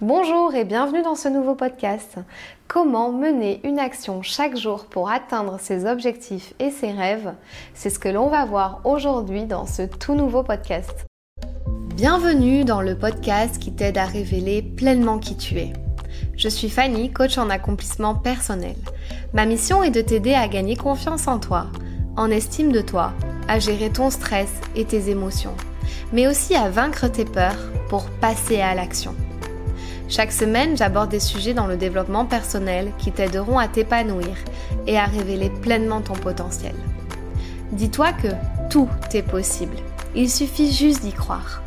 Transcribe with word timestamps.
Bonjour 0.00 0.54
et 0.54 0.64
bienvenue 0.64 1.02
dans 1.02 1.16
ce 1.16 1.26
nouveau 1.26 1.56
podcast. 1.56 2.18
Comment 2.68 3.10
mener 3.10 3.60
une 3.64 3.80
action 3.80 4.22
chaque 4.22 4.56
jour 4.56 4.84
pour 4.84 5.10
atteindre 5.10 5.58
ses 5.58 5.86
objectifs 5.86 6.54
et 6.60 6.70
ses 6.70 6.92
rêves? 6.92 7.34
C'est 7.74 7.90
ce 7.90 7.98
que 7.98 8.08
l'on 8.08 8.28
va 8.28 8.44
voir 8.44 8.80
aujourd'hui 8.84 9.44
dans 9.44 9.66
ce 9.66 9.82
tout 9.82 10.14
nouveau 10.14 10.44
podcast. 10.44 11.04
Bienvenue 11.96 12.64
dans 12.64 12.80
le 12.80 12.96
podcast 12.96 13.58
qui 13.58 13.72
t'aide 13.72 13.98
à 13.98 14.04
révéler 14.04 14.62
pleinement 14.62 15.18
qui 15.18 15.36
tu 15.36 15.58
es. 15.58 15.72
Je 16.36 16.48
suis 16.48 16.70
Fanny, 16.70 17.10
coach 17.10 17.36
en 17.36 17.50
accomplissement 17.50 18.14
personnel. 18.14 18.76
Ma 19.34 19.46
mission 19.46 19.82
est 19.82 19.90
de 19.90 20.00
t'aider 20.00 20.34
à 20.34 20.46
gagner 20.46 20.76
confiance 20.76 21.26
en 21.26 21.40
toi, 21.40 21.66
en 22.16 22.30
estime 22.30 22.70
de 22.70 22.82
toi, 22.82 23.14
à 23.48 23.58
gérer 23.58 23.90
ton 23.90 24.10
stress 24.10 24.60
et 24.76 24.84
tes 24.84 25.10
émotions, 25.10 25.56
mais 26.12 26.28
aussi 26.28 26.54
à 26.54 26.70
vaincre 26.70 27.08
tes 27.08 27.24
peurs 27.24 27.72
pour 27.88 28.08
passer 28.20 28.60
à 28.60 28.76
l'action. 28.76 29.16
Chaque 30.08 30.32
semaine, 30.32 30.74
j'aborde 30.74 31.10
des 31.10 31.20
sujets 31.20 31.52
dans 31.52 31.66
le 31.66 31.76
développement 31.76 32.24
personnel 32.24 32.92
qui 32.96 33.12
t'aideront 33.12 33.58
à 33.58 33.68
t'épanouir 33.68 34.36
et 34.86 34.98
à 34.98 35.04
révéler 35.04 35.50
pleinement 35.50 36.00
ton 36.00 36.14
potentiel. 36.14 36.74
Dis-toi 37.72 38.12
que 38.14 38.28
tout 38.70 38.88
est 39.12 39.22
possible. 39.22 39.76
Il 40.14 40.30
suffit 40.30 40.72
juste 40.72 41.02
d'y 41.02 41.12
croire. 41.12 41.62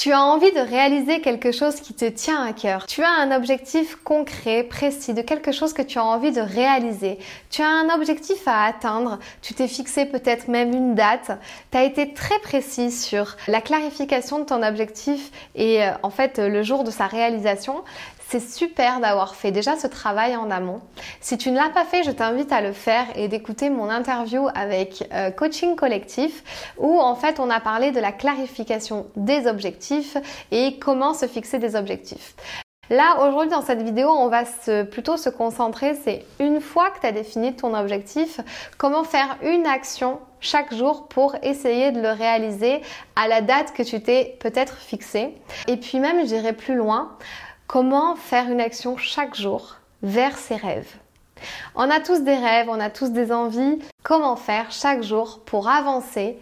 Tu 0.00 0.12
as 0.12 0.22
envie 0.22 0.50
de 0.52 0.60
réaliser 0.60 1.20
quelque 1.20 1.52
chose 1.52 1.74
qui 1.82 1.92
te 1.92 2.06
tient 2.06 2.42
à 2.42 2.54
cœur. 2.54 2.86
Tu 2.86 3.02
as 3.02 3.10
un 3.10 3.36
objectif 3.36 3.96
concret, 3.96 4.62
précis, 4.62 5.12
de 5.12 5.20
quelque 5.20 5.52
chose 5.52 5.74
que 5.74 5.82
tu 5.82 5.98
as 5.98 6.04
envie 6.06 6.32
de 6.32 6.40
réaliser. 6.40 7.18
Tu 7.50 7.60
as 7.60 7.68
un 7.68 7.94
objectif 7.94 8.48
à 8.48 8.64
atteindre. 8.64 9.18
Tu 9.42 9.52
t'es 9.52 9.68
fixé 9.68 10.06
peut-être 10.06 10.48
même 10.48 10.72
une 10.72 10.94
date. 10.94 11.32
Tu 11.70 11.76
as 11.76 11.84
été 11.84 12.14
très 12.14 12.38
précis 12.38 12.92
sur 12.92 13.36
la 13.46 13.60
clarification 13.60 14.38
de 14.38 14.44
ton 14.44 14.62
objectif 14.62 15.30
et 15.54 15.84
euh, 15.84 15.90
en 16.02 16.08
fait 16.08 16.38
le 16.38 16.62
jour 16.62 16.82
de 16.82 16.90
sa 16.90 17.06
réalisation. 17.06 17.84
C'est 18.30 18.38
super 18.38 19.00
d'avoir 19.00 19.34
fait 19.34 19.50
déjà 19.50 19.76
ce 19.76 19.88
travail 19.88 20.36
en 20.36 20.52
amont. 20.52 20.82
Si 21.20 21.36
tu 21.36 21.50
ne 21.50 21.56
l'as 21.56 21.70
pas 21.70 21.84
fait, 21.84 22.04
je 22.04 22.12
t'invite 22.12 22.52
à 22.52 22.60
le 22.60 22.72
faire 22.72 23.06
et 23.16 23.26
d'écouter 23.26 23.70
mon 23.70 23.90
interview 23.90 24.46
avec 24.54 25.08
euh, 25.12 25.32
Coaching 25.32 25.74
Collectif 25.74 26.44
où 26.78 27.00
en 27.00 27.16
fait 27.16 27.40
on 27.40 27.50
a 27.50 27.58
parlé 27.58 27.90
de 27.90 27.98
la 27.98 28.12
clarification 28.12 29.08
des 29.16 29.48
objectifs 29.48 30.16
et 30.52 30.78
comment 30.78 31.12
se 31.12 31.26
fixer 31.26 31.58
des 31.58 31.74
objectifs. 31.74 32.36
Là, 32.88 33.26
aujourd'hui, 33.26 33.50
dans 33.50 33.62
cette 33.62 33.82
vidéo, 33.82 34.10
on 34.10 34.28
va 34.28 34.42
plutôt 34.90 35.16
se 35.16 35.28
concentrer, 35.28 35.94
c'est 35.94 36.24
une 36.38 36.60
fois 36.60 36.90
que 36.90 37.00
tu 37.00 37.06
as 37.06 37.12
défini 37.12 37.54
ton 37.54 37.74
objectif, 37.74 38.40
comment 38.78 39.02
faire 39.02 39.38
une 39.42 39.66
action 39.66 40.20
chaque 40.40 40.74
jour 40.74 41.06
pour 41.08 41.36
essayer 41.42 41.92
de 41.92 42.00
le 42.00 42.10
réaliser 42.10 42.80
à 43.14 43.28
la 43.28 43.42
date 43.42 43.72
que 43.74 43.82
tu 43.82 44.00
t'es 44.02 44.36
peut-être 44.40 44.76
fixée. 44.76 45.34
Et 45.68 45.76
puis 45.76 46.00
même, 46.00 46.26
j'irai 46.26 46.52
plus 46.52 46.74
loin. 46.74 47.16
Comment 47.72 48.16
faire 48.16 48.50
une 48.50 48.60
action 48.60 48.96
chaque 48.96 49.36
jour 49.36 49.76
vers 50.02 50.36
ses 50.36 50.56
rêves? 50.56 50.92
On 51.76 51.88
a 51.88 52.00
tous 52.00 52.22
des 52.22 52.34
rêves, 52.34 52.66
on 52.68 52.80
a 52.80 52.90
tous 52.90 53.12
des 53.12 53.30
envies. 53.30 53.78
Comment 54.02 54.34
faire 54.34 54.72
chaque 54.72 55.04
jour 55.04 55.38
pour 55.46 55.68
avancer 55.68 56.36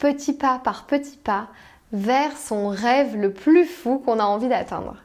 petit 0.00 0.32
pas 0.32 0.58
par 0.58 0.88
petit 0.88 1.16
pas 1.16 1.46
vers 1.92 2.36
son 2.36 2.70
rêve 2.70 3.14
le 3.14 3.32
plus 3.32 3.66
fou 3.66 4.02
qu'on 4.04 4.18
a 4.18 4.24
envie 4.24 4.48
d'atteindre? 4.48 4.96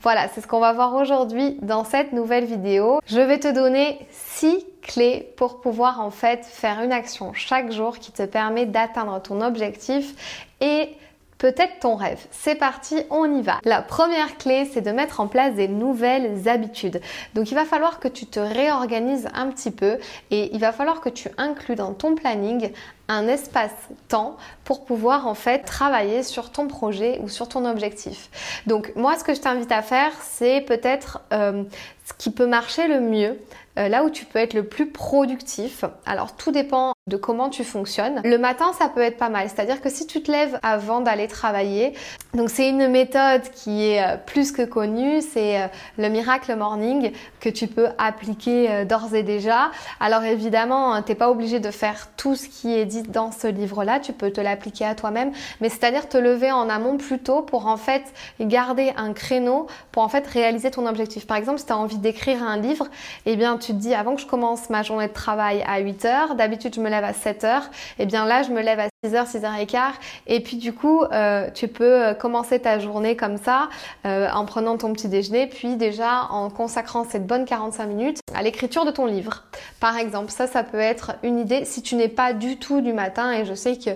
Voilà, 0.00 0.28
c'est 0.28 0.42
ce 0.42 0.46
qu'on 0.46 0.60
va 0.60 0.72
voir 0.72 0.94
aujourd'hui 0.94 1.58
dans 1.60 1.82
cette 1.82 2.12
nouvelle 2.12 2.44
vidéo. 2.44 3.00
Je 3.04 3.18
vais 3.18 3.40
te 3.40 3.52
donner 3.52 3.98
6 4.12 4.64
clés 4.80 5.34
pour 5.36 5.60
pouvoir 5.60 6.00
en 6.02 6.10
fait 6.10 6.44
faire 6.44 6.80
une 6.82 6.92
action 6.92 7.32
chaque 7.32 7.72
jour 7.72 7.98
qui 7.98 8.12
te 8.12 8.22
permet 8.22 8.64
d'atteindre 8.64 9.20
ton 9.20 9.40
objectif 9.40 10.52
et 10.60 10.96
peut-être 11.44 11.80
ton 11.80 11.94
rêve. 11.94 12.24
C'est 12.30 12.54
parti, 12.54 13.02
on 13.10 13.30
y 13.30 13.42
va. 13.42 13.58
La 13.64 13.82
première 13.82 14.38
clé, 14.38 14.66
c'est 14.72 14.80
de 14.80 14.90
mettre 14.90 15.20
en 15.20 15.26
place 15.26 15.54
des 15.54 15.68
nouvelles 15.68 16.48
habitudes. 16.48 17.02
Donc 17.34 17.50
il 17.50 17.54
va 17.54 17.66
falloir 17.66 18.00
que 18.00 18.08
tu 18.08 18.24
te 18.24 18.40
réorganises 18.40 19.28
un 19.34 19.48
petit 19.48 19.70
peu 19.70 19.98
et 20.30 20.54
il 20.54 20.58
va 20.58 20.72
falloir 20.72 21.02
que 21.02 21.10
tu 21.10 21.28
inclues 21.36 21.74
dans 21.74 21.92
ton 21.92 22.14
planning 22.14 22.70
un 23.08 23.28
espace-temps 23.28 24.36
pour 24.64 24.84
pouvoir 24.84 25.26
en 25.26 25.34
fait 25.34 25.60
travailler 25.60 26.22
sur 26.22 26.50
ton 26.50 26.68
projet 26.68 27.18
ou 27.22 27.28
sur 27.28 27.48
ton 27.48 27.64
objectif. 27.66 28.30
Donc 28.66 28.92
moi 28.96 29.16
ce 29.18 29.24
que 29.24 29.34
je 29.34 29.40
t'invite 29.40 29.72
à 29.72 29.82
faire 29.82 30.12
c'est 30.22 30.62
peut-être 30.62 31.20
euh, 31.32 31.64
ce 32.06 32.12
qui 32.18 32.30
peut 32.30 32.46
marcher 32.46 32.86
le 32.86 33.00
mieux, 33.00 33.38
euh, 33.78 33.88
là 33.88 34.04
où 34.04 34.10
tu 34.10 34.24
peux 34.26 34.38
être 34.38 34.52
le 34.54 34.64
plus 34.64 34.90
productif. 34.90 35.84
Alors 36.04 36.36
tout 36.36 36.50
dépend 36.50 36.92
de 37.06 37.16
comment 37.16 37.48
tu 37.48 37.64
fonctionnes. 37.64 38.20
Le 38.24 38.36
matin, 38.36 38.72
ça 38.78 38.88
peut 38.88 39.00
être 39.00 39.16
pas 39.16 39.30
mal. 39.30 39.48
C'est-à-dire 39.48 39.80
que 39.80 39.88
si 39.88 40.06
tu 40.06 40.22
te 40.22 40.30
lèves 40.30 40.58
avant 40.62 41.00
d'aller 41.00 41.28
travailler, 41.28 41.94
donc 42.34 42.50
c'est 42.50 42.68
une 42.68 42.88
méthode 42.88 43.42
qui 43.54 43.86
est 43.86 44.02
euh, 44.02 44.16
plus 44.16 44.52
que 44.52 44.62
connue, 44.62 45.22
c'est 45.22 45.70
le 45.98 46.08
miracle 46.08 46.54
morning 46.56 47.12
que 47.40 47.48
tu 47.48 47.66
peux 47.66 47.88
appliquer 47.98 48.84
d'ores 48.84 49.14
et 49.14 49.22
déjà. 49.22 49.70
Alors 49.98 50.24
évidemment, 50.24 50.94
hein, 50.94 51.02
t'es 51.02 51.14
pas 51.14 51.30
obligé 51.30 51.58
de 51.58 51.70
faire 51.70 52.08
tout 52.16 52.36
ce 52.36 52.48
qui 52.48 52.74
est 52.74 52.86
dans 53.02 53.32
ce 53.32 53.46
livre-là, 53.46 54.00
tu 54.00 54.12
peux 54.12 54.30
te 54.30 54.40
l'appliquer 54.40 54.84
à 54.84 54.94
toi-même, 54.94 55.32
mais 55.60 55.68
c'est-à-dire 55.68 56.08
te 56.08 56.16
lever 56.16 56.52
en 56.52 56.68
amont 56.68 56.96
plus 56.96 57.18
tôt 57.18 57.42
pour 57.42 57.66
en 57.66 57.76
fait 57.76 58.02
garder 58.40 58.92
un 58.96 59.12
créneau 59.12 59.66
pour 59.92 60.02
en 60.02 60.08
fait 60.08 60.26
réaliser 60.26 60.70
ton 60.70 60.86
objectif. 60.86 61.26
Par 61.26 61.36
exemple, 61.36 61.58
si 61.58 61.66
tu 61.66 61.72
as 61.72 61.78
envie 61.78 61.98
d'écrire 61.98 62.42
un 62.42 62.56
livre, 62.56 62.88
eh 63.26 63.36
bien 63.36 63.56
tu 63.58 63.72
te 63.72 63.78
dis 63.78 63.94
avant 63.94 64.14
que 64.14 64.20
je 64.20 64.26
commence 64.26 64.70
ma 64.70 64.82
journée 64.82 65.08
de 65.08 65.12
travail 65.12 65.64
à 65.66 65.78
8 65.78 66.04
heures, 66.04 66.34
d'habitude 66.34 66.74
je 66.74 66.80
me 66.80 66.88
lève 66.88 67.04
à 67.04 67.12
7 67.12 67.44
heures, 67.44 67.70
eh 67.98 68.06
bien 68.06 68.26
là 68.26 68.42
je 68.42 68.50
me 68.50 68.62
lève 68.62 68.80
à 68.80 68.88
6h, 69.04 69.30
6h15 69.30 69.92
et 70.26 70.40
puis 70.40 70.56
du 70.56 70.72
coup 70.72 71.02
euh, 71.04 71.50
tu 71.52 71.68
peux 71.68 72.02
euh, 72.02 72.14
commencer 72.14 72.58
ta 72.58 72.78
journée 72.78 73.16
comme 73.16 73.36
ça 73.36 73.68
euh, 74.06 74.28
en 74.32 74.44
prenant 74.46 74.76
ton 74.76 74.92
petit 74.92 75.08
déjeuner 75.08 75.46
puis 75.46 75.76
déjà 75.76 76.24
en 76.30 76.48
consacrant 76.50 77.04
cette 77.04 77.26
bonne 77.26 77.44
45 77.44 77.86
minutes 77.86 78.20
à 78.34 78.42
l'écriture 78.42 78.84
de 78.84 78.90
ton 78.90 79.06
livre. 79.06 79.44
Par 79.80 79.96
exemple, 79.96 80.30
ça 80.30 80.46
ça 80.46 80.62
peut 80.62 80.78
être 80.78 81.16
une 81.22 81.38
idée 81.38 81.64
si 81.64 81.82
tu 81.82 81.94
n'es 81.96 82.08
pas 82.08 82.32
du 82.32 82.58
tout 82.58 82.80
du 82.80 82.92
matin 82.92 83.32
et 83.32 83.44
je 83.44 83.54
sais 83.54 83.76
que 83.76 83.90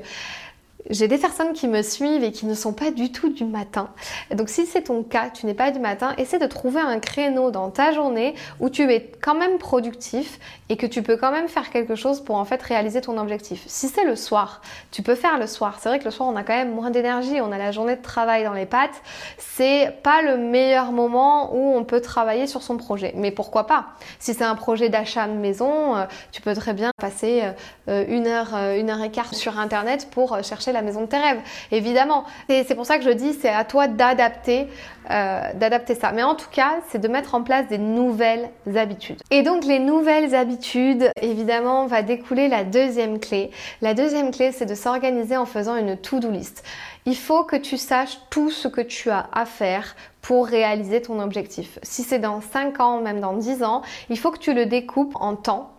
j'ai 0.91 1.09
des 1.09 1.19
personnes 1.19 1.53
qui 1.53 1.69
me 1.69 1.83
suivent 1.83 2.25
et 2.25 2.33
qui 2.33 2.47
ne 2.47 2.55
sont 2.55 2.73
pas 2.73 2.91
du 2.91 3.13
tout 3.13 3.29
du 3.29 3.45
matin. 3.45 3.91
Donc 4.35 4.49
si 4.49 4.67
c'est 4.67 4.83
ton 4.83 5.03
cas, 5.03 5.31
tu 5.31 5.47
n'es 5.47 5.55
pas 5.55 5.71
du 5.71 5.79
matin, 5.79 6.15
essaie 6.19 6.39
de 6.39 6.47
trouver 6.47 6.81
un 6.81 6.99
créneau 6.99 7.51
dans 7.51 7.71
ta 7.71 7.93
journée 7.93 8.35
où 8.61 8.71
tu 8.71 8.91
es 8.93 9.11
quand 9.21 9.35
même 9.35 9.59
productif 9.59 10.39
et 10.69 10.77
que 10.77 10.87
tu 10.87 11.03
peux 11.03 11.17
quand 11.17 11.33
même 11.33 11.49
faire 11.49 11.71
quelque 11.71 11.95
chose 11.95 12.21
pour 12.21 12.37
en 12.37 12.45
fait 12.45 12.63
réaliser 12.63 13.01
ton 13.01 13.19
objectif. 13.19 13.65
Si 13.67 13.89
c'est 13.89 14.05
le 14.05 14.17
soir, 14.17 14.63
tu 14.91 15.03
peux 15.03 15.15
faire 15.15 15.39
le 15.39 15.47
soir. 15.47 15.79
C'est 15.81 15.89
vrai 15.89 15.99
que 15.99 16.05
le 16.05 16.11
soir 16.11 16.29
on 16.29 16.37
a 16.37 16.43
quand 16.43 16.55
même 16.55 16.75
moins 16.75 16.91
d'énergie, 16.91 17.41
on 17.41 17.53
a 17.53 17.59
la 17.59 17.73
journée 17.73 17.97
de 17.97 18.03
travail 18.03 18.45
dans 18.45 18.53
les 18.53 18.67
pattes. 18.67 19.03
C'est 19.39 19.93
pas 20.03 20.23
le 20.23 20.37
meilleur 20.37 20.93
moment 20.93 21.55
où 21.55 21.77
on 21.77 21.85
peut 21.85 22.01
travailler 22.01 22.47
sur 22.47 22.63
son 22.63 22.77
projet. 22.77 23.13
Mais 23.17 23.31
pourquoi 23.31 23.67
pas? 23.67 23.87
Si 24.19 24.35
c'est 24.35 24.45
un 24.45 24.55
projet 24.55 24.89
d'achat 24.89 25.27
de 25.27 25.33
maison, 25.33 25.97
euh, 25.97 26.05
tu 26.33 26.43
peux 26.43 26.55
très 26.55 26.73
bien 26.73 26.91
passer 26.99 27.43
euh, 27.89 28.05
une 28.09 28.27
heure, 28.27 28.55
euh, 28.55 28.79
une 28.79 28.91
heure 28.91 29.03
et 29.03 29.11
quart 29.11 29.35
sur 29.35 29.59
internet 29.59 30.09
pour 30.11 30.43
chercher 30.43 30.73
la 30.73 30.78
maison 30.83 31.03
de 31.03 31.07
tes 31.07 31.19
rêves, 31.19 31.41
évidemment. 31.73 32.25
C'est 32.49 32.75
pour 32.75 32.87
ça 32.87 32.99
que 32.99 33.05
je 33.05 33.11
dis, 33.11 33.35
c'est 33.35 33.49
à 33.49 33.65
toi 33.65 33.89
d'adapter, 33.89 34.69
euh, 35.11 35.41
d'adapter 35.55 35.95
ça. 35.95 36.13
Mais 36.13 36.23
en 36.23 36.35
tout 36.35 36.51
cas, 36.51 36.77
c'est 36.89 36.99
de 36.99 37.09
mettre 37.09 37.35
en 37.35 37.43
place 37.43 37.67
des 37.69 37.79
nouvelles 37.79 38.51
habitudes. 38.77 39.21
Et 39.31 39.43
donc 39.43 39.65
les 39.65 39.79
nouvelles 39.79 40.35
habitudes, 40.35 41.11
évidemment, 41.23 41.87
va 41.87 42.03
découler 42.03 42.49
la 42.49 42.65
deuxième 42.65 43.19
clé. 43.19 43.51
La 43.83 43.95
deuxième 43.95 44.31
clé, 44.31 44.53
c'est 44.53 44.67
de 44.67 44.75
s'organiser 44.75 45.37
en 45.37 45.47
faisant 45.47 45.77
une 45.77 45.97
to-do 45.97 46.31
list. 46.31 46.65
Il 47.07 47.17
faut 47.17 47.45
que 47.45 47.57
tu 47.57 47.77
saches 47.77 48.19
tout 48.29 48.51
ce 48.51 48.69
que 48.69 48.81
tu 48.81 49.11
as 49.11 49.29
à 49.33 49.47
faire 49.47 49.97
pour 50.21 50.47
réaliser 50.47 51.01
ton 51.01 51.21
objectif. 51.21 51.79
Si 51.83 52.03
c'est 52.03 52.19
dans 52.19 52.41
5 52.41 52.81
ans, 52.81 53.01
même 53.01 53.21
dans 53.21 53.33
10 53.33 53.63
ans, 53.63 53.83
il 54.11 54.19
faut 54.19 54.31
que 54.31 54.39
tu 54.39 54.53
le 54.53 54.67
découpes 54.67 55.15
en 55.19 55.35
temps 55.35 55.78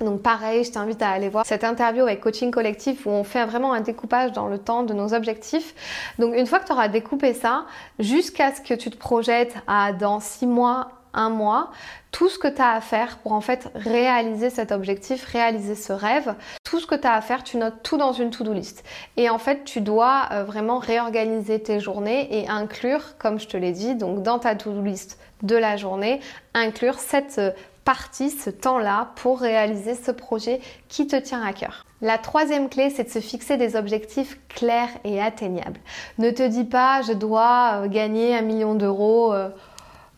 donc 0.00 0.22
pareil, 0.22 0.64
je 0.64 0.72
t'invite 0.72 1.02
à 1.02 1.10
aller 1.10 1.28
voir 1.28 1.44
cette 1.44 1.64
interview 1.64 2.02
avec 2.02 2.20
Coaching 2.20 2.50
Collectif 2.50 3.06
où 3.06 3.10
on 3.10 3.24
fait 3.24 3.44
vraiment 3.44 3.72
un 3.72 3.80
découpage 3.80 4.32
dans 4.32 4.46
le 4.46 4.58
temps 4.58 4.82
de 4.82 4.94
nos 4.94 5.14
objectifs. 5.14 5.74
Donc 6.18 6.34
une 6.34 6.46
fois 6.46 6.58
que 6.58 6.66
tu 6.66 6.72
auras 6.72 6.88
découpé 6.88 7.34
ça, 7.34 7.66
jusqu'à 7.98 8.54
ce 8.54 8.60
que 8.60 8.74
tu 8.74 8.90
te 8.90 8.96
projettes 8.96 9.54
à 9.66 9.92
dans 9.92 10.20
six 10.20 10.46
mois, 10.46 10.92
un 11.12 11.28
mois, 11.28 11.70
tout 12.12 12.28
ce 12.28 12.38
que 12.38 12.48
tu 12.48 12.60
as 12.60 12.72
à 12.72 12.80
faire 12.80 13.18
pour 13.18 13.32
en 13.32 13.40
fait 13.40 13.70
réaliser 13.74 14.50
cet 14.50 14.72
objectif, 14.72 15.24
réaliser 15.24 15.74
ce 15.74 15.92
rêve, 15.92 16.34
tout 16.64 16.80
ce 16.80 16.86
que 16.86 16.94
tu 16.94 17.06
as 17.06 17.14
à 17.14 17.20
faire, 17.20 17.44
tu 17.44 17.56
notes 17.56 17.82
tout 17.82 17.96
dans 17.96 18.12
une 18.12 18.30
to-do 18.30 18.52
list. 18.52 18.84
Et 19.16 19.28
en 19.30 19.38
fait, 19.38 19.64
tu 19.64 19.80
dois 19.80 20.28
euh, 20.32 20.44
vraiment 20.44 20.78
réorganiser 20.78 21.62
tes 21.62 21.80
journées 21.80 22.28
et 22.38 22.48
inclure, 22.48 23.18
comme 23.18 23.38
je 23.38 23.46
te 23.46 23.56
l'ai 23.56 23.72
dit, 23.72 23.94
donc 23.94 24.22
dans 24.22 24.38
ta 24.38 24.54
to-do 24.54 24.82
list 24.82 25.18
de 25.42 25.56
la 25.56 25.76
journée, 25.76 26.20
inclure 26.54 26.98
cette 26.98 27.38
euh, 27.38 27.50
partie, 27.90 28.30
ce 28.30 28.50
temps-là, 28.50 29.08
pour 29.16 29.40
réaliser 29.40 29.96
ce 29.96 30.12
projet 30.12 30.60
qui 30.88 31.08
te 31.08 31.16
tient 31.16 31.42
à 31.42 31.52
cœur. 31.52 31.84
La 32.00 32.18
troisième 32.18 32.68
clé, 32.68 32.88
c'est 32.88 33.02
de 33.02 33.08
se 33.08 33.18
fixer 33.18 33.56
des 33.56 33.74
objectifs 33.74 34.38
clairs 34.48 34.90
et 35.02 35.20
atteignables. 35.20 35.80
Ne 36.18 36.30
te 36.30 36.46
dis 36.46 36.62
pas, 36.62 37.02
je 37.02 37.12
dois 37.12 37.82
euh, 37.82 37.88
gagner 37.88 38.36
un 38.36 38.42
million 38.42 38.76
d'euros 38.76 39.32
euh, 39.32 39.48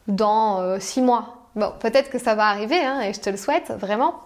dans 0.07 0.61
euh, 0.61 0.77
six 0.81 1.01
mois. 1.01 1.49
Bon, 1.57 1.73
peut-être 1.81 2.11
que 2.11 2.19
ça 2.19 2.35
va 2.35 2.49
arriver, 2.49 2.79
hein, 2.79 3.01
et 3.01 3.15
je 3.15 3.21
te 3.21 3.31
le 3.31 3.39
souhaite 3.39 3.73
vraiment. 3.79 4.17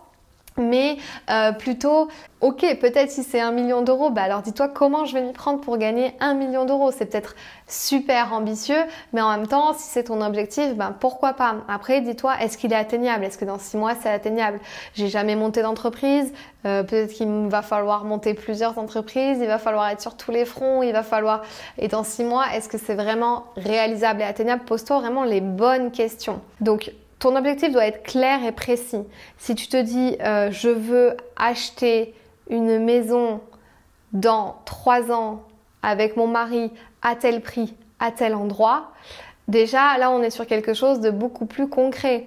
Mais 0.58 0.96
euh, 1.30 1.52
plutôt, 1.52 2.08
ok, 2.40 2.78
peut-être 2.80 3.10
si 3.10 3.22
c'est 3.22 3.40
un 3.40 3.52
million 3.52 3.82
d'euros, 3.82 4.10
bah 4.10 4.22
alors 4.22 4.42
dis-toi 4.42 4.68
comment 4.68 5.04
je 5.04 5.14
vais 5.14 5.22
m'y 5.22 5.32
prendre 5.32 5.60
pour 5.60 5.78
gagner 5.78 6.14
un 6.20 6.34
million 6.34 6.64
d'euros. 6.64 6.90
C'est 6.90 7.06
peut-être 7.06 7.34
super 7.68 8.32
ambitieux, 8.32 8.82
mais 9.12 9.20
en 9.20 9.30
même 9.30 9.46
temps, 9.46 9.72
si 9.74 9.84
c'est 9.84 10.04
ton 10.04 10.20
objectif, 10.20 10.74
ben 10.74 10.94
pourquoi 10.98 11.34
pas? 11.34 11.56
Après, 11.68 12.00
dis-toi, 12.00 12.34
est-ce 12.40 12.58
qu'il 12.58 12.72
est 12.72 12.76
atteignable? 12.76 13.24
Est-ce 13.24 13.38
que 13.38 13.44
dans 13.44 13.58
six 13.58 13.76
mois 13.76 13.94
c'est 14.00 14.10
atteignable? 14.10 14.60
J'ai 14.94 15.08
jamais 15.08 15.36
monté 15.36 15.62
d'entreprise, 15.62 16.32
euh, 16.64 16.82
peut-être 16.82 17.12
qu'il 17.12 17.48
va 17.48 17.62
falloir 17.62 18.04
monter 18.04 18.34
plusieurs 18.34 18.78
entreprises, 18.78 19.38
il 19.40 19.46
va 19.46 19.58
falloir 19.58 19.88
être 19.88 20.00
sur 20.00 20.16
tous 20.16 20.30
les 20.30 20.44
fronts, 20.44 20.82
il 20.82 20.92
va 20.92 21.02
falloir. 21.02 21.42
Et 21.78 21.88
dans 21.88 22.04
six 22.04 22.24
mois, 22.24 22.44
est-ce 22.54 22.68
que 22.68 22.78
c'est 22.78 22.94
vraiment 22.94 23.46
réalisable 23.56 24.20
et 24.22 24.24
atteignable? 24.24 24.64
Pose-toi 24.64 25.00
vraiment 25.00 25.24
les 25.24 25.40
bonnes 25.40 25.90
questions. 25.90 26.40
Donc 26.60 26.92
ton 27.18 27.36
objectif 27.36 27.72
doit 27.72 27.86
être 27.86 28.02
clair 28.02 28.44
et 28.44 28.52
précis. 28.52 29.02
Si 29.38 29.54
tu 29.54 29.68
te 29.68 29.76
dis 29.76 30.16
euh, 30.20 30.50
je 30.50 30.68
veux 30.68 31.16
acheter 31.36 32.14
une 32.50 32.78
maison 32.78 33.40
dans 34.12 34.56
trois 34.64 35.10
ans 35.10 35.42
avec 35.82 36.16
mon 36.16 36.26
mari 36.26 36.70
à 37.02 37.16
tel 37.16 37.40
prix, 37.40 37.74
à 37.98 38.10
tel 38.10 38.34
endroit, 38.34 38.92
déjà 39.48 39.96
là 39.98 40.10
on 40.10 40.22
est 40.22 40.30
sur 40.30 40.46
quelque 40.46 40.74
chose 40.74 41.00
de 41.00 41.10
beaucoup 41.10 41.46
plus 41.46 41.68
concret. 41.68 42.26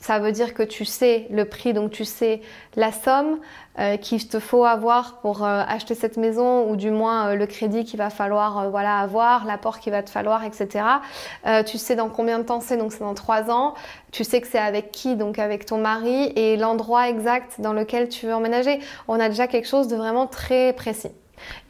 Ça 0.00 0.20
veut 0.20 0.30
dire 0.30 0.54
que 0.54 0.62
tu 0.62 0.84
sais 0.84 1.26
le 1.30 1.44
prix, 1.44 1.72
donc 1.72 1.90
tu 1.90 2.04
sais 2.04 2.40
la 2.76 2.92
somme 2.92 3.40
euh, 3.80 3.96
qu'il 3.96 4.26
te 4.28 4.38
faut 4.38 4.64
avoir 4.64 5.18
pour 5.20 5.44
euh, 5.44 5.62
acheter 5.66 5.96
cette 5.96 6.16
maison, 6.16 6.70
ou 6.70 6.76
du 6.76 6.92
moins 6.92 7.30
euh, 7.30 7.34
le 7.34 7.46
crédit 7.46 7.84
qu'il 7.84 7.98
va 7.98 8.08
falloir 8.08 8.70
voilà 8.70 8.98
avoir, 8.98 9.44
l'apport 9.44 9.80
qu'il 9.80 9.92
va 9.92 10.04
te 10.04 10.10
falloir, 10.10 10.44
etc. 10.44 10.84
tu 11.66 11.78
sais 11.78 11.96
dans 11.96 12.08
combien 12.08 12.38
de 12.38 12.44
temps 12.44 12.60
c'est, 12.60 12.76
donc 12.76 12.92
c'est 12.92 13.00
dans 13.00 13.14
trois 13.14 13.50
ans. 13.50 13.74
Tu 14.12 14.22
sais 14.22 14.40
que 14.40 14.46
c'est 14.46 14.58
avec 14.58 14.92
qui, 14.92 15.16
donc 15.16 15.38
avec 15.38 15.66
ton 15.66 15.78
mari, 15.78 16.32
et 16.36 16.56
l'endroit 16.56 17.08
exact 17.08 17.60
dans 17.60 17.72
lequel 17.72 18.08
tu 18.08 18.26
veux 18.26 18.34
emménager. 18.34 18.78
On 19.08 19.18
a 19.18 19.28
déjà 19.28 19.48
quelque 19.48 19.68
chose 19.68 19.88
de 19.88 19.96
vraiment 19.96 20.26
très 20.26 20.72
précis. 20.72 21.10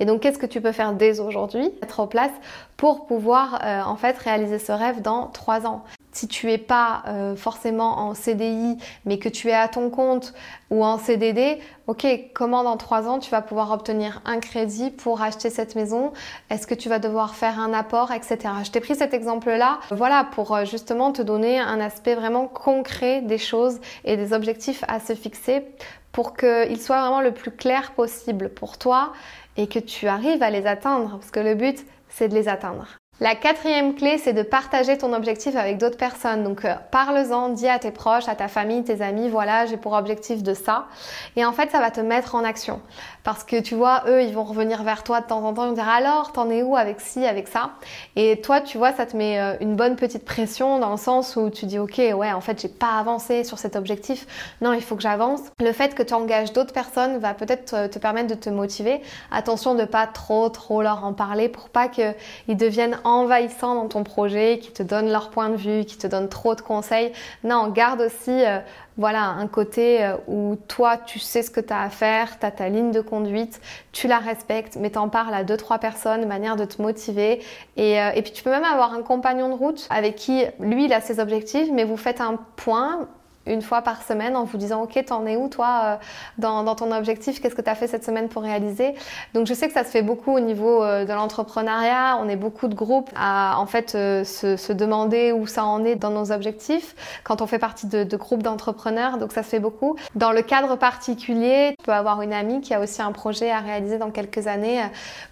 Et 0.00 0.04
donc, 0.04 0.20
qu'est-ce 0.20 0.38
que 0.38 0.46
tu 0.46 0.60
peux 0.60 0.72
faire 0.72 0.92
dès 0.94 1.20
aujourd'hui, 1.20 1.70
être 1.82 2.00
en 2.00 2.06
place 2.06 2.32
pour 2.76 3.06
pouvoir 3.06 3.60
en 3.86 3.96
fait 3.96 4.16
réaliser 4.16 4.58
ce 4.58 4.72
rêve 4.72 5.02
dans 5.02 5.26
trois 5.26 5.66
ans? 5.66 5.84
Si 6.18 6.26
tu 6.26 6.50
es 6.50 6.58
pas 6.58 7.04
euh, 7.06 7.36
forcément 7.36 7.98
en 7.98 8.14
CDI, 8.14 8.76
mais 9.04 9.18
que 9.18 9.28
tu 9.28 9.48
es 9.48 9.54
à 9.54 9.68
ton 9.68 9.88
compte 9.88 10.34
ou 10.70 10.84
en 10.84 10.98
CDD, 10.98 11.60
ok, 11.86 12.06
comment 12.34 12.64
dans 12.64 12.76
trois 12.76 13.06
ans 13.06 13.20
tu 13.20 13.30
vas 13.30 13.40
pouvoir 13.40 13.70
obtenir 13.70 14.20
un 14.24 14.40
crédit 14.40 14.90
pour 14.90 15.22
acheter 15.22 15.48
cette 15.48 15.76
maison? 15.76 16.12
Est-ce 16.50 16.66
que 16.66 16.74
tu 16.74 16.88
vas 16.88 16.98
devoir 16.98 17.36
faire 17.36 17.60
un 17.60 17.72
apport, 17.72 18.10
etc. 18.10 18.38
Je 18.64 18.70
t'ai 18.72 18.80
pris 18.80 18.96
cet 18.96 19.14
exemple-là, 19.14 19.78
voilà, 19.92 20.24
pour 20.32 20.56
euh, 20.56 20.64
justement 20.64 21.12
te 21.12 21.22
donner 21.22 21.60
un 21.60 21.80
aspect 21.80 22.16
vraiment 22.16 22.48
concret 22.48 23.22
des 23.22 23.38
choses 23.38 23.80
et 24.04 24.16
des 24.16 24.32
objectifs 24.32 24.82
à 24.88 24.98
se 24.98 25.14
fixer 25.14 25.64
pour 26.10 26.36
qu'ils 26.36 26.80
soient 26.80 27.00
vraiment 27.00 27.20
le 27.20 27.32
plus 27.32 27.52
clair 27.52 27.92
possible 27.92 28.48
pour 28.48 28.76
toi 28.76 29.12
et 29.56 29.68
que 29.68 29.78
tu 29.78 30.08
arrives 30.08 30.42
à 30.42 30.50
les 30.50 30.66
atteindre, 30.66 31.10
parce 31.10 31.30
que 31.30 31.40
le 31.40 31.54
but, 31.54 31.86
c'est 32.08 32.26
de 32.28 32.34
les 32.34 32.48
atteindre. 32.48 32.88
La 33.20 33.34
quatrième 33.34 33.96
clé, 33.96 34.16
c'est 34.16 34.32
de 34.32 34.42
partager 34.42 34.96
ton 34.96 35.12
objectif 35.12 35.56
avec 35.56 35.76
d'autres 35.76 35.96
personnes. 35.96 36.44
Donc, 36.44 36.64
euh, 36.64 36.74
parle-en, 36.92 37.48
dis 37.48 37.66
à 37.66 37.80
tes 37.80 37.90
proches, 37.90 38.28
à 38.28 38.36
ta 38.36 38.46
famille, 38.46 38.84
tes 38.84 39.02
amis, 39.02 39.28
voilà, 39.28 39.66
j'ai 39.66 39.76
pour 39.76 39.94
objectif 39.94 40.44
de 40.44 40.54
ça. 40.54 40.86
Et 41.34 41.44
en 41.44 41.50
fait, 41.52 41.72
ça 41.72 41.80
va 41.80 41.90
te 41.90 42.00
mettre 42.00 42.36
en 42.36 42.44
action. 42.44 42.80
Parce 43.24 43.42
que 43.42 43.60
tu 43.60 43.74
vois, 43.74 44.04
eux, 44.06 44.22
ils 44.22 44.32
vont 44.32 44.44
revenir 44.44 44.84
vers 44.84 45.02
toi 45.02 45.20
de 45.20 45.26
temps 45.26 45.44
en 45.44 45.52
temps, 45.52 45.64
ils 45.64 45.70
vont 45.70 45.74
dire 45.74 45.88
alors, 45.88 46.30
t'en 46.30 46.48
es 46.48 46.62
où 46.62 46.76
avec 46.76 47.00
ci, 47.00 47.26
avec 47.26 47.48
ça? 47.48 47.70
Et 48.14 48.40
toi, 48.40 48.60
tu 48.60 48.78
vois, 48.78 48.92
ça 48.92 49.04
te 49.04 49.16
met 49.16 49.40
euh, 49.40 49.54
une 49.60 49.74
bonne 49.74 49.96
petite 49.96 50.24
pression 50.24 50.78
dans 50.78 50.92
le 50.92 50.96
sens 50.96 51.34
où 51.34 51.50
tu 51.50 51.66
dis, 51.66 51.80
ok, 51.80 51.98
ouais, 51.98 52.32
en 52.32 52.40
fait, 52.40 52.62
j'ai 52.62 52.68
pas 52.68 53.00
avancé 53.00 53.42
sur 53.42 53.58
cet 53.58 53.74
objectif. 53.74 54.28
Non, 54.60 54.74
il 54.74 54.82
faut 54.82 54.94
que 54.94 55.02
j'avance. 55.02 55.40
Le 55.60 55.72
fait 55.72 55.96
que 55.96 56.04
tu 56.04 56.14
engages 56.14 56.52
d'autres 56.52 56.72
personnes 56.72 57.18
va 57.18 57.34
peut-être 57.34 57.88
te 57.88 57.98
permettre 57.98 58.28
de 58.28 58.34
te 58.34 58.48
motiver. 58.48 59.02
Attention 59.32 59.74
de 59.74 59.84
pas 59.84 60.06
trop, 60.06 60.48
trop 60.50 60.82
leur 60.82 61.04
en 61.04 61.12
parler 61.12 61.48
pour 61.48 61.68
pas 61.68 61.88
qu'ils 61.88 62.14
deviennent 62.46 62.96
envahissants 63.08 63.74
dans 63.74 63.88
ton 63.88 64.04
projet, 64.04 64.58
qui 64.60 64.72
te 64.72 64.82
donnent 64.82 65.10
leur 65.10 65.30
point 65.30 65.48
de 65.48 65.56
vue, 65.56 65.84
qui 65.84 65.98
te 65.98 66.06
donnent 66.06 66.28
trop 66.28 66.54
de 66.54 66.60
conseils. 66.60 67.12
Non, 67.44 67.68
garde 67.68 68.00
aussi 68.00 68.30
euh, 68.30 68.58
voilà 68.98 69.22
un 69.22 69.46
côté 69.46 70.04
euh, 70.04 70.16
où 70.26 70.56
toi 70.68 70.96
tu 70.96 71.18
sais 71.18 71.42
ce 71.42 71.50
que 71.50 71.60
tu 71.60 71.72
as 71.72 71.82
à 71.82 71.88
faire, 71.88 72.38
tu 72.38 72.44
as 72.44 72.50
ta 72.50 72.68
ligne 72.68 72.90
de 72.90 73.00
conduite, 73.00 73.60
tu 73.92 74.08
la 74.08 74.18
respectes, 74.18 74.76
mais 74.76 74.90
t'en 74.90 75.08
parles 75.08 75.34
à 75.34 75.44
deux 75.44 75.56
trois 75.56 75.78
personnes, 75.78 76.26
manière 76.26 76.56
de 76.56 76.64
te 76.64 76.82
motiver 76.82 77.40
euh, 77.78 78.10
et 78.14 78.22
puis 78.22 78.32
tu 78.32 78.42
peux 78.42 78.50
même 78.50 78.64
avoir 78.64 78.92
un 78.92 79.02
compagnon 79.02 79.48
de 79.48 79.54
route 79.54 79.86
avec 79.90 80.16
qui 80.16 80.44
lui 80.58 80.86
il 80.86 80.92
a 80.92 81.00
ses 81.00 81.20
objectifs, 81.20 81.68
mais 81.72 81.84
vous 81.84 81.96
faites 81.96 82.20
un 82.20 82.38
point 82.56 83.08
une 83.48 83.62
fois 83.62 83.82
par 83.82 84.02
semaine 84.02 84.36
en 84.36 84.44
vous 84.44 84.58
disant 84.58 84.82
ok 84.82 85.04
t'en 85.06 85.26
es 85.26 85.36
où 85.36 85.48
toi 85.48 85.80
euh, 85.84 85.96
dans, 86.38 86.62
dans, 86.62 86.74
ton 86.74 86.92
objectif? 86.92 87.40
Qu'est-ce 87.40 87.54
que 87.54 87.62
tu 87.62 87.70
as 87.70 87.74
fait 87.74 87.86
cette 87.86 88.04
semaine 88.04 88.28
pour 88.28 88.42
réaliser? 88.42 88.94
Donc 89.34 89.46
je 89.46 89.54
sais 89.54 89.66
que 89.66 89.72
ça 89.72 89.84
se 89.84 89.90
fait 89.90 90.02
beaucoup 90.02 90.32
au 90.32 90.40
niveau 90.40 90.82
euh, 90.82 91.04
de 91.04 91.12
l'entrepreneuriat. 91.12 92.18
On 92.20 92.28
est 92.28 92.36
beaucoup 92.36 92.68
de 92.68 92.74
groupes 92.74 93.10
à 93.16 93.58
en 93.58 93.66
fait 93.66 93.94
euh, 93.94 94.24
se, 94.24 94.56
se, 94.56 94.72
demander 94.72 95.32
où 95.32 95.46
ça 95.46 95.64
en 95.64 95.84
est 95.84 95.96
dans 95.96 96.10
nos 96.10 96.30
objectifs. 96.30 96.94
Quand 97.24 97.42
on 97.42 97.46
fait 97.46 97.58
partie 97.58 97.86
de, 97.86 98.04
de 98.04 98.16
groupes 98.16 98.42
d'entrepreneurs 98.42 99.18
donc 99.18 99.32
ça 99.32 99.42
se 99.42 99.48
fait 99.48 99.60
beaucoup. 99.60 99.96
Dans 100.14 100.32
le 100.32 100.42
cadre 100.42 100.76
particulier 100.76 101.74
tu 101.78 101.84
peux 101.84 101.92
avoir 101.92 102.22
une 102.22 102.32
amie 102.32 102.60
qui 102.60 102.74
a 102.74 102.80
aussi 102.80 103.02
un 103.02 103.12
projet 103.12 103.50
à 103.50 103.60
réaliser 103.60 103.98
dans 103.98 104.10
quelques 104.10 104.46
années 104.46 104.82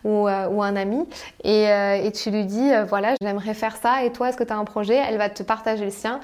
ou, 0.05 0.29
ou 0.29 0.63
un 0.63 0.77
ami. 0.77 1.07
Et, 1.45 1.65
et 1.65 2.13
tu 2.13 2.31
lui 2.31 2.45
dis 2.45 2.71
voilà 2.89 3.15
j'aimerais 3.21 3.55
faire 3.55 3.77
ça. 3.77 4.03
Et 4.05 4.13
toi 4.13 4.29
est-ce 4.29 4.37
que 4.37 4.45
tu 4.45 4.53
as 4.53 4.57
un 4.57 4.65
projet? 4.65 5.01
Elle 5.09 5.19
va 5.19 5.29
te 5.29 5.43
partager 5.43 5.85
le 5.85 5.91
sien 5.91 6.21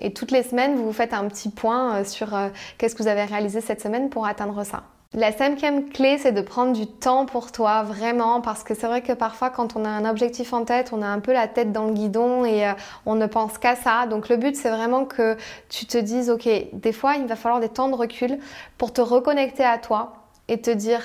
et 0.00 0.12
toutes 0.12 0.30
les 0.30 0.42
semaines, 0.42 0.76
vous 0.76 0.84
vous 0.84 0.92
faites 0.92 1.14
un 1.14 1.26
petit 1.28 1.50
point 1.50 1.96
euh, 1.96 2.04
sur 2.04 2.34
euh, 2.34 2.48
qu'est-ce 2.78 2.94
que 2.94 3.02
vous 3.02 3.08
avez 3.08 3.24
réalisé 3.24 3.60
cette 3.60 3.80
semaine 3.80 4.10
pour 4.10 4.26
atteindre 4.26 4.64
ça. 4.64 4.84
La 5.14 5.30
cinquième 5.30 5.90
clé, 5.90 6.16
c'est 6.16 6.32
de 6.32 6.40
prendre 6.40 6.72
du 6.72 6.86
temps 6.86 7.26
pour 7.26 7.52
toi, 7.52 7.82
vraiment, 7.82 8.40
parce 8.40 8.64
que 8.64 8.74
c'est 8.74 8.86
vrai 8.86 9.02
que 9.02 9.12
parfois, 9.12 9.50
quand 9.50 9.76
on 9.76 9.84
a 9.84 9.88
un 9.88 10.08
objectif 10.08 10.54
en 10.54 10.64
tête, 10.64 10.90
on 10.92 11.02
a 11.02 11.06
un 11.06 11.20
peu 11.20 11.34
la 11.34 11.48
tête 11.48 11.70
dans 11.70 11.84
le 11.84 11.92
guidon 11.92 12.46
et 12.46 12.66
euh, 12.66 12.72
on 13.04 13.14
ne 13.14 13.26
pense 13.26 13.58
qu'à 13.58 13.76
ça. 13.76 14.06
Donc 14.06 14.30
le 14.30 14.38
but, 14.38 14.56
c'est 14.56 14.70
vraiment 14.70 15.04
que 15.04 15.36
tu 15.68 15.84
te 15.84 15.98
dises, 15.98 16.30
ok, 16.30 16.48
des 16.72 16.92
fois, 16.92 17.16
il 17.16 17.26
va 17.26 17.36
falloir 17.36 17.60
des 17.60 17.68
temps 17.68 17.88
de 17.88 17.94
recul 17.94 18.38
pour 18.78 18.94
te 18.94 19.02
reconnecter 19.02 19.64
à 19.64 19.76
toi 19.76 20.14
et 20.48 20.62
te 20.62 20.70
dire, 20.70 21.02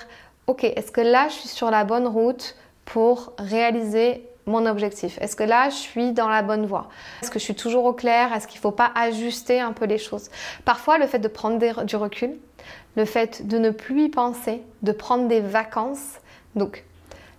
ok, 0.47 0.63
est-ce 0.63 0.91
que 0.91 1.01
là, 1.01 1.27
je 1.27 1.33
suis 1.33 1.49
sur 1.49 1.69
la 1.69 1.83
bonne 1.83 2.07
route 2.07 2.55
pour 2.85 3.33
réaliser 3.37 4.25
mon 4.47 4.65
objectif 4.65 5.17
Est-ce 5.21 5.35
que 5.35 5.43
là, 5.43 5.69
je 5.69 5.75
suis 5.75 6.11
dans 6.13 6.29
la 6.29 6.41
bonne 6.41 6.65
voie? 6.65 6.89
Est-ce 7.21 7.29
que 7.29 7.39
je 7.39 7.43
suis 7.43 7.55
toujours 7.55 7.85
au 7.85 7.93
clair? 7.93 8.33
Est-ce 8.33 8.47
qu'il 8.47 8.57
ne 8.57 8.61
faut 8.61 8.71
pas 8.71 8.91
ajuster 8.95 9.59
un 9.59 9.73
peu 9.73 9.85
les 9.85 9.97
choses? 9.97 10.29
Parfois, 10.65 10.97
le 10.97 11.05
fait 11.05 11.19
de 11.19 11.27
prendre 11.27 11.83
du 11.83 11.95
recul, 11.95 12.37
le 12.95 13.05
fait 13.05 13.47
de 13.47 13.57
ne 13.57 13.69
plus 13.69 14.05
y 14.05 14.09
penser, 14.09 14.63
de 14.81 14.91
prendre 14.91 15.27
des 15.27 15.41
vacances, 15.41 16.15
donc 16.55 16.83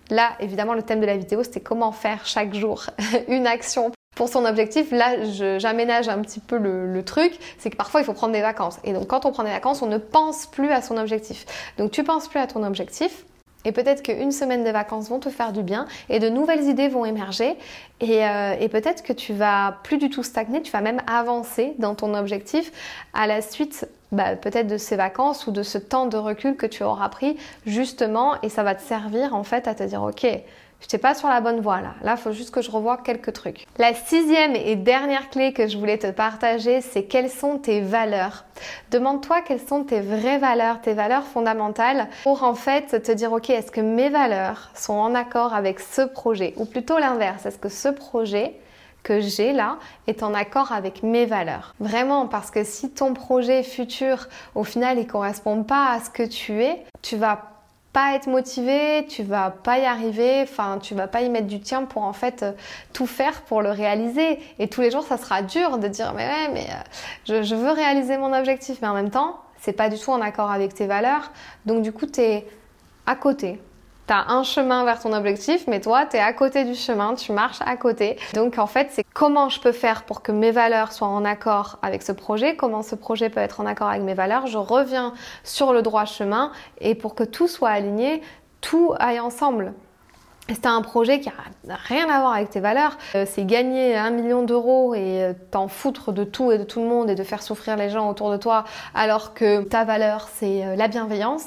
là, 0.09 0.31
évidemment, 0.39 0.73
le 0.73 0.83
thème 0.83 1.01
de 1.01 1.05
la 1.05 1.17
vidéo, 1.17 1.43
c'était 1.43 1.59
comment 1.59 1.91
faire 1.91 2.25
chaque 2.25 2.53
jour 2.53 2.85
une 3.27 3.47
action 3.47 3.91
pour 4.15 4.29
son 4.29 4.45
objectif. 4.45 4.91
Là, 4.91 5.23
j'aménage 5.59 6.09
un 6.09 6.19
petit 6.21 6.39
peu 6.39 6.57
le, 6.57 6.91
le 6.91 7.05
truc, 7.05 7.37
c'est 7.57 7.69
que 7.69 7.77
parfois 7.77 8.01
il 8.01 8.03
faut 8.03 8.13
prendre 8.13 8.33
des 8.33 8.41
vacances. 8.41 8.77
Et 8.83 8.93
donc 8.93 9.07
quand 9.07 9.25
on 9.25 9.31
prend 9.31 9.43
des 9.43 9.49
vacances, 9.49 9.81
on 9.81 9.87
ne 9.87 9.97
pense 9.97 10.45
plus 10.45 10.71
à 10.71 10.81
son 10.81 10.97
objectif. 10.97 11.45
Donc 11.77 11.91
tu 11.91 12.03
penses 12.03 12.27
plus 12.27 12.39
à 12.39 12.47
ton 12.47 12.63
objectif, 12.63 13.25
et 13.65 13.71
peut-être 13.71 14.03
qu'une 14.03 14.31
semaine 14.31 14.63
de 14.63 14.69
vacances 14.69 15.09
vont 15.09 15.19
te 15.19 15.29
faire 15.29 15.51
du 15.51 15.63
bien 15.63 15.87
et 16.09 16.19
de 16.19 16.29
nouvelles 16.29 16.63
idées 16.63 16.87
vont 16.87 17.05
émerger. 17.05 17.57
Et, 17.99 18.25
euh, 18.25 18.55
et 18.59 18.69
peut-être 18.69 19.03
que 19.03 19.13
tu 19.13 19.33
vas 19.33 19.77
plus 19.83 19.97
du 19.97 20.09
tout 20.09 20.23
stagner, 20.23 20.61
tu 20.61 20.71
vas 20.71 20.81
même 20.81 21.01
avancer 21.07 21.73
dans 21.77 21.95
ton 21.95 22.13
objectif 22.13 22.71
à 23.13 23.27
la 23.27 23.41
suite 23.41 23.87
bah, 24.11 24.35
peut-être 24.35 24.67
de 24.67 24.77
ces 24.77 24.95
vacances 24.95 25.47
ou 25.47 25.51
de 25.51 25.63
ce 25.63 25.77
temps 25.77 26.05
de 26.05 26.17
recul 26.17 26.55
que 26.55 26.65
tu 26.65 26.83
auras 26.83 27.09
pris 27.09 27.37
justement. 27.65 28.41
Et 28.41 28.49
ça 28.49 28.63
va 28.63 28.75
te 28.75 28.81
servir 28.81 29.35
en 29.35 29.43
fait 29.43 29.67
à 29.67 29.75
te 29.75 29.83
dire 29.83 30.01
ok, 30.01 30.25
je 30.79 30.85
n'étais 30.85 30.97
pas 30.97 31.13
sur 31.13 31.27
la 31.27 31.41
bonne 31.41 31.59
voie 31.59 31.81
là. 31.81 31.93
Là, 32.03 32.15
il 32.17 32.21
faut 32.21 32.31
juste 32.31 32.51
que 32.51 32.61
je 32.61 32.71
revoie 32.71 32.97
quelques 32.97 33.33
trucs. 33.33 33.67
La 33.77 33.93
sixième 33.93 34.55
et 34.55 34.75
dernière 34.75 35.29
clé 35.29 35.51
que 35.51 35.67
je 35.67 35.77
voulais 35.77 35.97
te 35.97 36.09
partager, 36.09 36.81
c'est 36.81 37.03
quelles 37.03 37.29
sont 37.29 37.57
tes 37.57 37.81
valeurs? 37.81 38.45
Demande-toi 38.91 39.41
quelles 39.41 39.59
sont 39.59 39.83
tes 39.83 39.99
vraies 39.99 40.37
valeurs, 40.37 40.81
tes 40.81 40.93
valeurs 40.93 41.25
fondamentales 41.25 42.07
pour 42.23 42.43
en 42.43 42.55
fait 42.55 43.03
te 43.03 43.11
dire 43.11 43.33
ok, 43.33 43.49
est-ce 43.49 43.71
que 43.71 43.81
mes 43.81 44.09
valeurs 44.09 44.71
sont 44.73 44.93
en 44.93 45.15
accord 45.15 45.53
avec 45.53 45.79
ce 45.79 46.01
projet? 46.01 46.53
Ou 46.57 46.65
plutôt 46.65 46.97
l'inverse, 46.97 47.45
est-ce 47.45 47.59
que 47.59 47.69
ce 47.69 47.89
projet 47.89 48.55
que 49.03 49.19
j'ai 49.19 49.53
là 49.53 49.77
est 50.07 50.23
en 50.23 50.33
accord 50.33 50.71
avec 50.71 51.03
mes 51.03 51.25
valeurs. 51.25 51.75
Vraiment, 51.79 52.27
parce 52.27 52.51
que 52.51 52.63
si 52.63 52.91
ton 52.91 53.13
projet 53.13 53.63
futur, 53.63 54.27
au 54.55 54.63
final, 54.63 54.99
il 54.99 55.07
correspond 55.07 55.63
pas 55.63 55.91
à 55.91 55.99
ce 55.99 56.09
que 56.09 56.23
tu 56.23 56.63
es, 56.63 56.83
tu 57.01 57.15
vas 57.15 57.49
pas 57.93 58.15
être 58.15 58.27
motivé, 58.27 59.05
tu 59.07 59.23
vas 59.23 59.49
pas 59.49 59.79
y 59.79 59.85
arriver, 59.85 60.41
enfin 60.43 60.77
tu 60.79 60.93
vas 60.93 61.07
pas 61.07 61.21
y 61.21 61.29
mettre 61.29 61.47
du 61.47 61.59
tien 61.59 61.85
pour 61.85 62.03
en 62.03 62.13
fait 62.13 62.45
tout 62.93 63.07
faire 63.07 63.41
pour 63.41 63.61
le 63.61 63.71
réaliser. 63.71 64.39
Et 64.59 64.67
tous 64.67 64.81
les 64.81 64.91
jours 64.91 65.03
ça 65.03 65.17
sera 65.17 65.41
dur 65.41 65.79
de 65.79 65.87
dire 65.87 66.13
mais 66.15 66.27
ouais 66.27 66.49
mais 66.53 66.67
euh, 67.29 67.43
je, 67.43 67.55
veux 67.55 67.71
réaliser 67.71 68.17
mon 68.17 68.33
objectif, 68.37 68.79
mais 68.81 68.87
en 68.87 68.93
même 68.93 69.09
temps 69.09 69.39
c'est 69.59 69.73
pas 69.73 69.89
du 69.89 69.97
tout 69.97 70.11
en 70.11 70.21
accord 70.21 70.51
avec 70.51 70.73
tes 70.73 70.85
valeurs, 70.85 71.31
donc 71.65 71.81
du 71.81 71.91
coup 71.91 72.05
tu 72.05 72.21
es 72.21 72.47
à 73.05 73.15
côté. 73.15 73.59
Tu 74.09 74.15
as 74.15 74.31
un 74.31 74.41
chemin 74.41 74.85
vers 74.85 74.99
ton 74.99 75.13
objectif, 75.13 75.67
mais 75.67 75.79
toi, 75.81 76.07
tu 76.07 76.17
es 76.17 76.19
à 76.19 76.33
côté 76.33 76.63
du 76.63 76.73
chemin, 76.73 77.13
tu 77.13 77.31
marches 77.31 77.59
à 77.63 77.77
côté. 77.77 78.17
Donc 78.33 78.57
en 78.57 78.65
fait, 78.65 78.87
c'est 78.89 79.05
comment 79.13 79.49
je 79.49 79.61
peux 79.61 79.71
faire 79.71 80.01
pour 80.01 80.23
que 80.23 80.31
mes 80.31 80.49
valeurs 80.49 80.93
soient 80.93 81.09
en 81.09 81.23
accord 81.23 81.77
avec 81.83 82.01
ce 82.01 82.11
projet, 82.11 82.55
comment 82.55 82.81
ce 82.81 82.95
projet 82.95 83.29
peut 83.29 83.39
être 83.39 83.59
en 83.59 83.67
accord 83.67 83.87
avec 83.87 84.01
mes 84.01 84.15
valeurs. 84.15 84.47
Je 84.47 84.57
reviens 84.57 85.13
sur 85.43 85.73
le 85.73 85.83
droit 85.83 86.05
chemin 86.05 86.51
et 86.81 86.95
pour 86.95 87.13
que 87.13 87.23
tout 87.23 87.47
soit 87.47 87.69
aligné, 87.69 88.23
tout 88.61 88.95
aille 88.97 89.19
ensemble. 89.19 89.73
C'est 90.47 90.65
un 90.65 90.81
projet 90.81 91.19
qui 91.19 91.29
n'a 91.65 91.75
rien 91.75 92.09
à 92.09 92.19
voir 92.21 92.33
avec 92.33 92.49
tes 92.49 92.61
valeurs, 92.61 92.97
euh, 93.13 93.25
c'est 93.27 93.45
gagner 93.45 93.95
un 93.95 94.09
million 94.09 94.41
d'euros 94.41 94.95
et 94.95 95.23
euh, 95.23 95.33
t'en 95.51 95.67
foutre 95.67 96.11
de 96.11 96.23
tout 96.23 96.51
et 96.51 96.57
de 96.57 96.63
tout 96.63 96.81
le 96.81 96.87
monde 96.87 97.11
et 97.11 97.15
de 97.15 97.23
faire 97.23 97.43
souffrir 97.43 97.77
les 97.77 97.91
gens 97.91 98.09
autour 98.09 98.31
de 98.31 98.37
toi 98.37 98.63
alors 98.95 99.35
que 99.35 99.61
ta 99.61 99.83
valeur 99.83 100.27
c'est 100.33 100.65
euh, 100.65 100.75
la 100.75 100.87
bienveillance, 100.87 101.45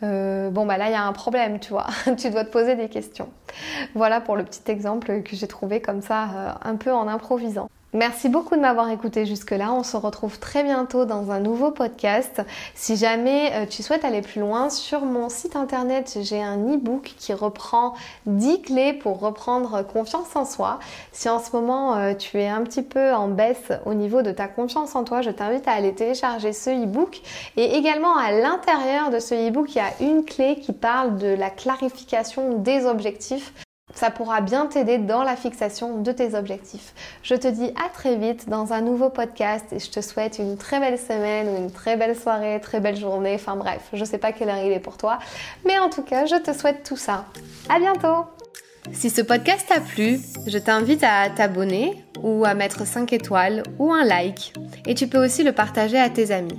bon 0.00 0.66
bah 0.66 0.76
là 0.78 0.88
il 0.88 0.92
y 0.92 0.94
a 0.94 1.04
un 1.04 1.12
problème, 1.12 1.60
tu 1.60 1.70
vois. 1.70 1.86
tu 2.18 2.30
dois 2.30 2.44
te 2.44 2.50
poser 2.50 2.76
des 2.76 2.88
questions. 2.88 3.30
Voilà 3.94 4.20
pour 4.20 4.36
le 4.36 4.44
petit 4.44 4.70
exemple 4.70 5.22
que 5.22 5.36
j'ai 5.36 5.48
trouvé 5.48 5.80
comme 5.80 6.02
ça 6.02 6.58
un 6.62 6.76
peu 6.76 6.92
en 6.92 7.08
improvisant. 7.08 7.68
Merci 7.98 8.28
beaucoup 8.28 8.54
de 8.54 8.60
m'avoir 8.60 8.88
écouté 8.90 9.26
jusque-là. 9.26 9.72
On 9.72 9.82
se 9.82 9.96
retrouve 9.96 10.38
très 10.38 10.62
bientôt 10.62 11.04
dans 11.04 11.32
un 11.32 11.40
nouveau 11.40 11.72
podcast. 11.72 12.40
Si 12.76 12.94
jamais 12.94 13.50
euh, 13.54 13.66
tu 13.66 13.82
souhaites 13.82 14.04
aller 14.04 14.22
plus 14.22 14.38
loin, 14.38 14.70
sur 14.70 15.00
mon 15.00 15.28
site 15.28 15.56
internet, 15.56 16.16
j'ai 16.22 16.40
un 16.40 16.58
e-book 16.58 17.12
qui 17.18 17.34
reprend 17.34 17.94
10 18.26 18.62
clés 18.62 18.92
pour 18.92 19.18
reprendre 19.18 19.82
confiance 19.82 20.36
en 20.36 20.44
soi. 20.44 20.78
Si 21.10 21.28
en 21.28 21.40
ce 21.40 21.50
moment 21.50 21.96
euh, 21.96 22.14
tu 22.14 22.38
es 22.38 22.46
un 22.46 22.62
petit 22.62 22.82
peu 22.82 23.12
en 23.12 23.26
baisse 23.26 23.72
au 23.84 23.94
niveau 23.94 24.22
de 24.22 24.30
ta 24.30 24.46
confiance 24.46 24.94
en 24.94 25.02
toi, 25.02 25.20
je 25.20 25.30
t'invite 25.30 25.66
à 25.66 25.72
aller 25.72 25.92
télécharger 25.92 26.52
ce 26.52 26.70
e-book. 26.70 27.20
Et 27.56 27.74
également 27.74 28.16
à 28.16 28.30
l'intérieur 28.30 29.10
de 29.10 29.18
ce 29.18 29.34
e-book, 29.34 29.74
il 29.74 29.78
y 29.78 29.80
a 29.80 30.08
une 30.08 30.24
clé 30.24 30.60
qui 30.60 30.72
parle 30.72 31.18
de 31.18 31.34
la 31.34 31.50
clarification 31.50 32.58
des 32.58 32.86
objectifs. 32.86 33.52
Ça 33.94 34.10
pourra 34.10 34.40
bien 34.40 34.66
t'aider 34.66 34.98
dans 34.98 35.22
la 35.22 35.34
fixation 35.34 36.02
de 36.02 36.12
tes 36.12 36.34
objectifs. 36.34 36.92
Je 37.22 37.34
te 37.34 37.48
dis 37.48 37.72
à 37.84 37.88
très 37.88 38.16
vite 38.16 38.48
dans 38.48 38.72
un 38.72 38.80
nouveau 38.80 39.08
podcast 39.08 39.64
et 39.72 39.78
je 39.78 39.90
te 39.90 40.00
souhaite 40.00 40.38
une 40.38 40.56
très 40.56 40.78
belle 40.78 40.98
semaine 40.98 41.48
ou 41.48 41.56
une 41.56 41.70
très 41.70 41.96
belle 41.96 42.16
soirée, 42.16 42.60
très 42.60 42.80
belle 42.80 42.96
journée. 42.96 43.34
Enfin 43.34 43.56
bref, 43.56 43.88
je 43.92 44.04
sais 44.04 44.18
pas 44.18 44.32
quelle 44.32 44.50
heure 44.50 44.62
il 44.64 44.72
est 44.72 44.80
pour 44.80 44.96
toi, 44.98 45.18
mais 45.66 45.78
en 45.78 45.88
tout 45.88 46.02
cas, 46.02 46.26
je 46.26 46.36
te 46.36 46.52
souhaite 46.52 46.84
tout 46.84 46.96
ça. 46.96 47.24
À 47.68 47.78
bientôt! 47.78 48.26
Si 48.92 49.10
ce 49.10 49.20
podcast 49.20 49.66
t'a 49.68 49.80
plu, 49.80 50.18
je 50.46 50.58
t'invite 50.58 51.02
à 51.02 51.28
t'abonner 51.30 52.04
ou 52.22 52.44
à 52.44 52.54
mettre 52.54 52.86
5 52.86 53.12
étoiles 53.12 53.62
ou 53.78 53.92
un 53.92 54.04
like. 54.04 54.54
Et 54.86 54.94
tu 54.94 55.08
peux 55.08 55.22
aussi 55.22 55.44
le 55.44 55.52
partager 55.52 55.98
à 55.98 56.08
tes 56.08 56.30
amis. 56.30 56.58